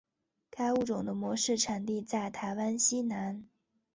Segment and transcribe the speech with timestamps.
[0.49, 3.45] 该物种的模式产地在台湾西南。